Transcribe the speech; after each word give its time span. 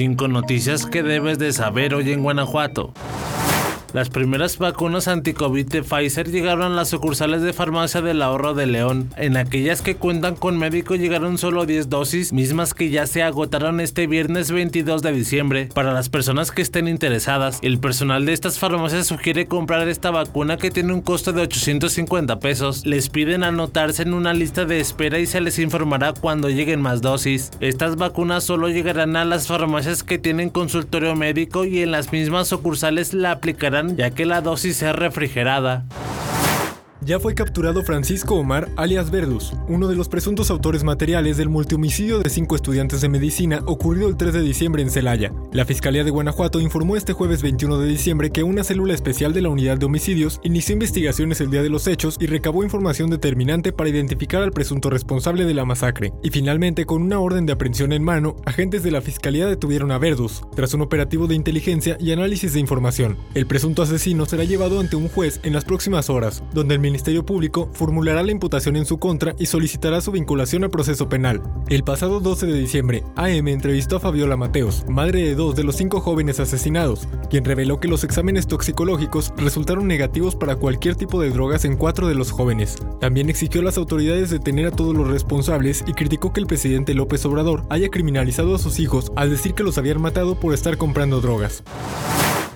5 0.00 0.28
noticias 0.28 0.86
que 0.86 1.02
debes 1.02 1.38
de 1.38 1.52
saber 1.52 1.92
hoy 1.92 2.10
en 2.10 2.22
Guanajuato. 2.22 2.94
Las 3.92 4.08
primeras 4.08 4.56
vacunas 4.58 5.08
anti-COVID 5.08 5.66
de 5.66 5.82
Pfizer 5.82 6.30
llegaron 6.30 6.72
a 6.72 6.76
las 6.76 6.90
sucursales 6.90 7.42
de 7.42 7.52
farmacia 7.52 8.00
del 8.00 8.22
ahorro 8.22 8.54
de 8.54 8.66
León. 8.66 9.10
En 9.16 9.36
aquellas 9.36 9.82
que 9.82 9.96
cuentan 9.96 10.36
con 10.36 10.58
médico 10.58 10.94
llegaron 10.94 11.38
solo 11.38 11.66
10 11.66 11.88
dosis, 11.88 12.32
mismas 12.32 12.72
que 12.72 12.90
ya 12.90 13.08
se 13.08 13.24
agotaron 13.24 13.80
este 13.80 14.06
viernes 14.06 14.52
22 14.52 15.02
de 15.02 15.12
diciembre. 15.12 15.68
Para 15.74 15.92
las 15.92 16.08
personas 16.08 16.52
que 16.52 16.62
estén 16.62 16.86
interesadas, 16.86 17.58
el 17.62 17.80
personal 17.80 18.26
de 18.26 18.32
estas 18.32 18.60
farmacias 18.60 19.08
sugiere 19.08 19.46
comprar 19.46 19.88
esta 19.88 20.12
vacuna 20.12 20.56
que 20.56 20.70
tiene 20.70 20.92
un 20.92 21.00
costo 21.00 21.32
de 21.32 21.42
850 21.42 22.38
pesos. 22.38 22.86
Les 22.86 23.08
piden 23.08 23.42
anotarse 23.42 24.02
en 24.02 24.14
una 24.14 24.34
lista 24.34 24.66
de 24.66 24.78
espera 24.78 25.18
y 25.18 25.26
se 25.26 25.40
les 25.40 25.58
informará 25.58 26.12
cuando 26.12 26.48
lleguen 26.48 26.80
más 26.80 27.02
dosis. 27.02 27.50
Estas 27.58 27.96
vacunas 27.96 28.44
solo 28.44 28.68
llegarán 28.68 29.16
a 29.16 29.24
las 29.24 29.48
farmacias 29.48 30.04
que 30.04 30.18
tienen 30.18 30.50
consultorio 30.50 31.16
médico 31.16 31.64
y 31.64 31.80
en 31.80 31.90
las 31.90 32.12
mismas 32.12 32.46
sucursales 32.46 33.14
la 33.14 33.32
aplicarán 33.32 33.79
ya 33.96 34.10
que 34.10 34.26
la 34.26 34.40
dosis 34.40 34.82
es 34.82 34.94
refrigerada. 34.94 35.84
Ya 37.02 37.18
fue 37.18 37.34
capturado 37.34 37.82
Francisco 37.82 38.34
Omar, 38.34 38.68
alias 38.76 39.10
Verdus, 39.10 39.54
uno 39.68 39.88
de 39.88 39.96
los 39.96 40.10
presuntos 40.10 40.50
autores 40.50 40.84
materiales 40.84 41.38
del 41.38 41.48
multihomicidio 41.48 42.18
de 42.18 42.28
cinco 42.28 42.56
estudiantes 42.56 43.00
de 43.00 43.08
medicina 43.08 43.62
ocurrido 43.64 44.06
el 44.06 44.18
3 44.18 44.34
de 44.34 44.42
diciembre 44.42 44.82
en 44.82 44.90
Celaya. 44.90 45.32
La 45.50 45.64
Fiscalía 45.64 46.04
de 46.04 46.10
Guanajuato 46.10 46.60
informó 46.60 46.96
este 46.96 47.14
jueves 47.14 47.40
21 47.40 47.78
de 47.78 47.88
diciembre 47.88 48.30
que 48.30 48.42
una 48.42 48.64
célula 48.64 48.92
especial 48.92 49.32
de 49.32 49.40
la 49.40 49.48
Unidad 49.48 49.78
de 49.78 49.86
Homicidios 49.86 50.40
inició 50.42 50.74
investigaciones 50.74 51.40
el 51.40 51.50
día 51.50 51.62
de 51.62 51.70
los 51.70 51.86
hechos 51.86 52.18
y 52.20 52.26
recabó 52.26 52.64
información 52.64 53.08
determinante 53.08 53.72
para 53.72 53.88
identificar 53.88 54.42
al 54.42 54.52
presunto 54.52 54.90
responsable 54.90 55.46
de 55.46 55.54
la 55.54 55.64
masacre. 55.64 56.12
Y 56.22 56.28
finalmente, 56.28 56.84
con 56.84 57.00
una 57.00 57.18
orden 57.18 57.46
de 57.46 57.54
aprehensión 57.54 57.94
en 57.94 58.04
mano, 58.04 58.36
agentes 58.44 58.82
de 58.82 58.90
la 58.90 59.00
Fiscalía 59.00 59.46
detuvieron 59.46 59.90
a 59.90 59.96
Verdus, 59.96 60.42
tras 60.54 60.74
un 60.74 60.82
operativo 60.82 61.26
de 61.26 61.34
inteligencia 61.34 61.96
y 61.98 62.12
análisis 62.12 62.52
de 62.52 62.60
información. 62.60 63.16
El 63.34 63.46
presunto 63.46 63.82
asesino 63.82 64.26
será 64.26 64.44
llevado 64.44 64.80
ante 64.80 64.96
un 64.96 65.08
juez 65.08 65.40
en 65.44 65.54
las 65.54 65.64
próximas 65.64 66.10
horas, 66.10 66.42
donde 66.52 66.74
el 66.74 66.89
Ministerio 66.90 67.24
Público 67.24 67.70
formulará 67.72 68.24
la 68.24 68.32
imputación 68.32 68.74
en 68.74 68.84
su 68.84 68.98
contra 68.98 69.36
y 69.38 69.46
solicitará 69.46 70.00
su 70.00 70.10
vinculación 70.10 70.64
al 70.64 70.70
proceso 70.70 71.08
penal. 71.08 71.40
El 71.68 71.84
pasado 71.84 72.18
12 72.18 72.46
de 72.46 72.58
diciembre, 72.58 73.04
AM 73.14 73.46
entrevistó 73.46 73.96
a 73.96 74.00
Fabiola 74.00 74.36
Mateos, 74.36 74.84
madre 74.88 75.22
de 75.22 75.36
dos 75.36 75.54
de 75.54 75.62
los 75.62 75.76
cinco 75.76 76.00
jóvenes 76.00 76.40
asesinados, 76.40 77.06
quien 77.30 77.44
reveló 77.44 77.78
que 77.78 77.86
los 77.86 78.02
exámenes 78.02 78.48
toxicológicos 78.48 79.32
resultaron 79.36 79.86
negativos 79.86 80.34
para 80.34 80.56
cualquier 80.56 80.96
tipo 80.96 81.20
de 81.22 81.30
drogas 81.30 81.64
en 81.64 81.76
cuatro 81.76 82.08
de 82.08 82.16
los 82.16 82.32
jóvenes. 82.32 82.76
También 83.00 83.30
exigió 83.30 83.60
a 83.60 83.64
las 83.64 83.78
autoridades 83.78 84.30
detener 84.30 84.66
a 84.66 84.72
todos 84.72 84.96
los 84.96 85.06
responsables 85.06 85.84
y 85.86 85.92
criticó 85.92 86.32
que 86.32 86.40
el 86.40 86.48
presidente 86.48 86.92
López 86.94 87.24
Obrador 87.24 87.62
haya 87.70 87.88
criminalizado 87.88 88.56
a 88.56 88.58
sus 88.58 88.80
hijos 88.80 89.12
al 89.14 89.30
decir 89.30 89.54
que 89.54 89.62
los 89.62 89.78
habían 89.78 90.02
matado 90.02 90.34
por 90.34 90.54
estar 90.54 90.76
comprando 90.76 91.20
drogas. 91.20 91.62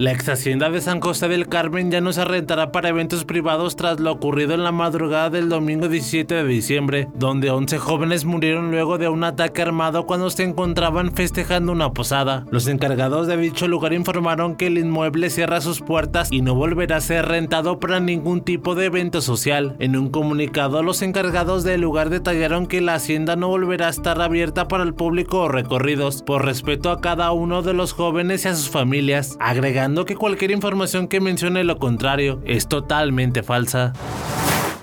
La 0.00 0.12
ex 0.12 0.30
hacienda 0.30 0.70
de 0.70 0.80
San 0.80 0.98
José 0.98 1.28
del 1.28 1.46
Carmen 1.46 1.90
ya 1.90 2.00
no 2.00 2.14
se 2.14 2.24
rentará 2.24 2.72
para 2.72 2.88
eventos 2.88 3.26
privados 3.26 3.76
tras 3.76 4.00
lo 4.00 4.12
ocurrido 4.12 4.54
en 4.54 4.64
la 4.64 4.72
madrugada 4.72 5.28
del 5.28 5.50
domingo 5.50 5.88
17 5.88 6.36
de 6.36 6.44
diciembre, 6.44 7.08
donde 7.12 7.50
11 7.50 7.76
jóvenes 7.76 8.24
murieron 8.24 8.70
luego 8.70 8.96
de 8.96 9.10
un 9.10 9.24
ataque 9.24 9.60
armado 9.60 10.06
cuando 10.06 10.30
se 10.30 10.44
encontraban 10.44 11.12
festejando 11.12 11.72
una 11.72 11.92
posada. 11.92 12.46
Los 12.50 12.66
encargados 12.66 13.26
de 13.26 13.36
dicho 13.36 13.68
lugar 13.68 13.92
informaron 13.92 14.56
que 14.56 14.68
el 14.68 14.78
inmueble 14.78 15.28
cierra 15.28 15.60
sus 15.60 15.82
puertas 15.82 16.32
y 16.32 16.40
no 16.40 16.54
volverá 16.54 16.96
a 16.96 17.02
ser 17.02 17.26
rentado 17.26 17.78
para 17.78 18.00
ningún 18.00 18.40
tipo 18.40 18.74
de 18.74 18.86
evento 18.86 19.20
social. 19.20 19.76
En 19.80 19.96
un 19.96 20.08
comunicado, 20.08 20.82
los 20.82 21.02
encargados 21.02 21.62
del 21.62 21.82
lugar 21.82 22.08
detallaron 22.08 22.66
que 22.66 22.80
la 22.80 22.94
hacienda 22.94 23.36
no 23.36 23.48
volverá 23.48 23.88
a 23.88 23.90
estar 23.90 24.18
abierta 24.22 24.66
para 24.66 24.82
el 24.82 24.94
público 24.94 25.40
o 25.40 25.48
recorridos, 25.48 26.22
por 26.22 26.46
respeto 26.46 26.90
a 26.90 27.02
cada 27.02 27.32
uno 27.32 27.60
de 27.60 27.74
los 27.74 27.92
jóvenes 27.92 28.46
y 28.46 28.48
a 28.48 28.54
sus 28.54 28.70
familias, 28.70 29.36
agregando 29.40 29.89
que 29.94 30.16
cualquier 30.16 30.50
información 30.50 31.08
que 31.08 31.20
mencione 31.20 31.64
lo 31.64 31.78
contrario 31.78 32.40
es 32.46 32.68
totalmente 32.68 33.42
falsa 33.42 33.92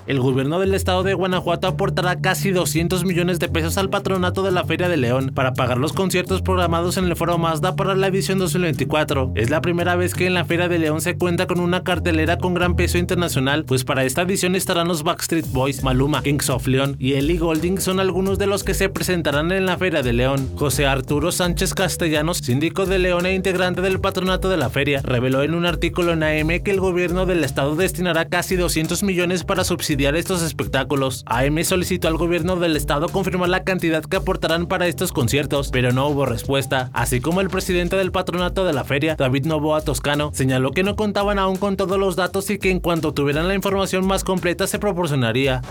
el 0.07 0.21
gobierno 0.21 0.59
del 0.59 0.73
estado 0.73 1.03
de 1.03 1.13
Guanajuato 1.13 1.67
aportará 1.67 2.21
casi 2.21 2.51
200 2.51 3.03
millones 3.03 3.39
de 3.39 3.49
pesos 3.49 3.77
al 3.77 3.89
patronato 3.89 4.41
de 4.41 4.51
la 4.51 4.63
Feria 4.63 4.87
de 4.87 4.95
León 4.95 5.33
para 5.35 5.53
pagar 5.53 5.77
los 5.77 5.91
conciertos 5.91 6.41
programados 6.41 6.95
en 6.95 7.05
el 7.05 7.15
Foro 7.17 7.37
Mazda 7.37 7.75
para 7.75 7.93
la 7.93 8.07
edición 8.07 8.39
2024. 8.39 9.33
Es 9.35 9.49
la 9.49 9.59
primera 9.59 9.97
vez 9.97 10.15
que 10.15 10.25
en 10.25 10.33
la 10.33 10.45
Feria 10.45 10.69
de 10.69 10.79
León 10.79 11.01
se 11.01 11.17
cuenta 11.17 11.45
con 11.45 11.59
una 11.59 11.83
cartelera 11.83 12.37
con 12.37 12.53
gran 12.53 12.77
peso 12.77 12.97
internacional, 12.97 13.65
pues 13.65 13.83
para 13.83 14.05
esta 14.05 14.21
edición 14.21 14.55
estarán 14.55 14.87
los 14.87 15.03
Backstreet 15.03 15.51
Boys, 15.51 15.83
Maluma, 15.83 16.23
Kings 16.23 16.49
of 16.49 16.67
León 16.67 16.95
y 16.99 17.15
Ellie 17.15 17.37
Golding 17.37 17.81
son 17.81 17.99
algunos 17.99 18.39
de 18.39 18.47
los 18.47 18.63
que 18.63 18.73
se 18.73 18.87
presentarán 18.87 19.51
en 19.51 19.65
la 19.65 19.77
Feria 19.77 20.03
de 20.03 20.13
León. 20.13 20.49
José 20.55 20.85
Arturo 20.85 21.33
Sánchez 21.33 21.73
Castellanos, 21.73 22.37
síndico 22.37 22.85
de 22.85 22.99
León 22.99 23.25
e 23.25 23.33
integrante 23.33 23.81
del 23.81 23.99
patronato 23.99 24.47
de 24.47 24.55
la 24.55 24.69
feria, 24.69 25.01
reveló 25.03 25.43
en 25.43 25.53
un 25.53 25.65
artículo 25.65 26.13
en 26.13 26.23
AM 26.23 26.63
que 26.63 26.71
el 26.71 26.79
gobierno 26.79 27.25
del 27.25 27.43
estado 27.43 27.75
destinará 27.75 28.29
casi 28.29 28.55
200 28.55 29.03
millones 29.03 29.43
para 29.43 29.65
subsidiar 29.65 29.96
estos 29.97 30.43
espectáculos. 30.43 31.23
AM 31.25 31.63
solicitó 31.63 32.07
al 32.07 32.17
gobierno 32.17 32.55
del 32.55 32.77
estado 32.77 33.09
confirmar 33.09 33.49
la 33.49 33.63
cantidad 33.63 34.03
que 34.03 34.17
aportarán 34.17 34.67
para 34.67 34.87
estos 34.87 35.11
conciertos, 35.11 35.69
pero 35.71 35.91
no 35.91 36.07
hubo 36.07 36.25
respuesta, 36.25 36.89
así 36.93 37.19
como 37.19 37.41
el 37.41 37.49
presidente 37.49 37.95
del 37.95 38.11
patronato 38.11 38.63
de 38.63 38.73
la 38.73 38.83
feria, 38.83 39.15
David 39.15 39.45
Novoa 39.45 39.81
Toscano, 39.81 40.31
señaló 40.33 40.71
que 40.71 40.83
no 40.83 40.95
contaban 40.95 41.39
aún 41.39 41.57
con 41.57 41.77
todos 41.77 41.99
los 41.99 42.15
datos 42.15 42.49
y 42.51 42.59
que 42.59 42.69
en 42.69 42.79
cuanto 42.79 43.13
tuvieran 43.13 43.47
la 43.47 43.55
información 43.55 44.05
más 44.05 44.23
completa 44.23 44.67
se 44.67 44.79
proporcionaría. 44.79 45.61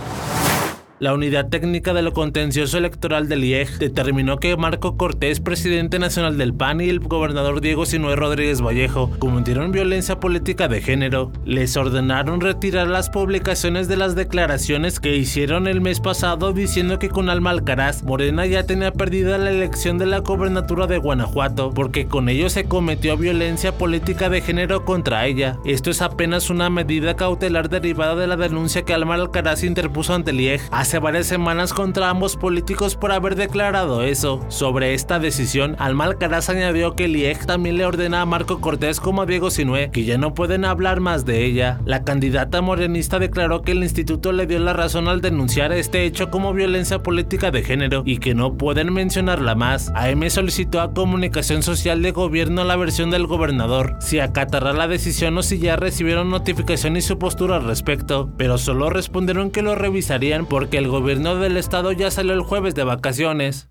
La 0.98 1.12
Unidad 1.12 1.50
Técnica 1.50 1.92
de 1.92 2.00
lo 2.00 2.14
Contencioso 2.14 2.78
Electoral 2.78 3.28
del 3.28 3.44
IEG 3.44 3.78
determinó 3.78 4.38
que 4.38 4.56
Marco 4.56 4.96
Cortés, 4.96 5.40
presidente 5.40 5.98
nacional 5.98 6.38
del 6.38 6.54
PAN, 6.54 6.80
y 6.80 6.88
el 6.88 7.00
gobernador 7.00 7.60
Diego 7.60 7.84
Sinue 7.84 8.16
Rodríguez 8.16 8.62
Vallejo 8.62 9.10
cometieron 9.18 9.72
violencia 9.72 10.18
política 10.20 10.68
de 10.68 10.80
género. 10.80 11.32
Les 11.44 11.76
ordenaron 11.76 12.40
retirar 12.40 12.86
las 12.86 13.10
publicaciones 13.10 13.88
de 13.88 13.98
las 13.98 14.14
declaraciones 14.14 14.98
que 14.98 15.14
hicieron 15.16 15.66
el 15.66 15.82
mes 15.82 16.00
pasado 16.00 16.54
diciendo 16.54 16.98
que 16.98 17.10
con 17.10 17.28
Alma 17.28 17.50
Alcaraz, 17.50 18.02
Morena 18.02 18.46
ya 18.46 18.64
tenía 18.64 18.90
perdida 18.90 19.36
la 19.36 19.50
elección 19.50 19.98
de 19.98 20.06
la 20.06 20.20
gobernatura 20.20 20.86
de 20.86 20.96
Guanajuato, 20.96 21.72
porque 21.74 22.06
con 22.06 22.30
ello 22.30 22.48
se 22.48 22.64
cometió 22.64 23.18
violencia 23.18 23.76
política 23.76 24.30
de 24.30 24.40
género 24.40 24.86
contra 24.86 25.26
ella. 25.26 25.58
Esto 25.66 25.90
es 25.90 26.00
apenas 26.00 26.48
una 26.48 26.70
medida 26.70 27.16
cautelar 27.16 27.68
derivada 27.68 28.16
de 28.16 28.28
la 28.28 28.36
denuncia 28.36 28.80
que 28.80 28.94
Alma 28.94 29.16
Alcaraz 29.16 29.62
interpuso 29.62 30.14
ante 30.14 30.30
el 30.30 30.40
IEG 30.40 30.62
hace 30.86 31.00
varias 31.00 31.26
semanas 31.26 31.72
contra 31.72 32.10
ambos 32.10 32.36
políticos 32.36 32.94
por 32.94 33.10
haber 33.10 33.34
declarado 33.34 34.04
eso. 34.04 34.40
Sobre 34.46 34.94
esta 34.94 35.18
decisión, 35.18 35.74
Alma 35.80 36.04
Alcaraz 36.04 36.48
añadió 36.48 36.94
que 36.94 37.06
el 37.06 37.16
IEG 37.16 37.44
también 37.44 37.76
le 37.76 37.84
ordena 37.84 38.20
a 38.20 38.24
Marco 38.24 38.60
Cortés 38.60 39.00
como 39.00 39.22
a 39.22 39.26
Diego 39.26 39.50
Sinue 39.50 39.90
que 39.90 40.04
ya 40.04 40.16
no 40.16 40.32
pueden 40.32 40.64
hablar 40.64 41.00
más 41.00 41.24
de 41.24 41.44
ella. 41.44 41.80
La 41.86 42.04
candidata 42.04 42.62
morenista 42.62 43.18
declaró 43.18 43.62
que 43.62 43.72
el 43.72 43.82
instituto 43.82 44.30
le 44.30 44.46
dio 44.46 44.60
la 44.60 44.74
razón 44.74 45.08
al 45.08 45.20
denunciar 45.20 45.72
este 45.72 46.04
hecho 46.04 46.30
como 46.30 46.52
violencia 46.52 47.02
política 47.02 47.50
de 47.50 47.64
género 47.64 48.04
y 48.06 48.18
que 48.18 48.36
no 48.36 48.56
pueden 48.56 48.92
mencionarla 48.92 49.56
más. 49.56 49.90
AM 49.96 50.30
solicitó 50.30 50.80
a 50.80 50.94
Comunicación 50.94 51.64
Social 51.64 52.00
de 52.00 52.12
Gobierno 52.12 52.62
la 52.62 52.76
versión 52.76 53.10
del 53.10 53.26
gobernador, 53.26 53.96
si 53.98 54.20
acatará 54.20 54.72
la 54.72 54.86
decisión 54.86 55.36
o 55.36 55.42
si 55.42 55.58
ya 55.58 55.74
recibieron 55.74 56.30
notificación 56.30 56.96
y 56.96 57.00
su 57.00 57.18
postura 57.18 57.56
al 57.56 57.64
respecto, 57.64 58.30
pero 58.36 58.56
solo 58.56 58.88
respondieron 58.88 59.50
que 59.50 59.62
lo 59.62 59.74
revisarían 59.74 60.46
porque 60.46 60.75
el 60.76 60.88
gobierno 60.88 61.36
del 61.36 61.56
estado 61.56 61.92
ya 61.92 62.10
salió 62.10 62.34
el 62.34 62.42
jueves 62.42 62.74
de 62.74 62.84
vacaciones. 62.84 63.64